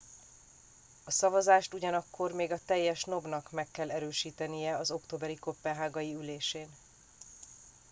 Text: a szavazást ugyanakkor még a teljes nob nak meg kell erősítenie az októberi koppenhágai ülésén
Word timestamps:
a 1.05 1.11
szavazást 1.11 1.73
ugyanakkor 1.73 2.31
még 2.31 2.51
a 2.51 2.59
teljes 2.65 3.03
nob 3.03 3.25
nak 3.25 3.51
meg 3.51 3.67
kell 3.71 3.91
erősítenie 3.91 4.77
az 4.77 4.91
októberi 4.91 5.35
koppenhágai 5.35 6.13
ülésén 6.15 6.69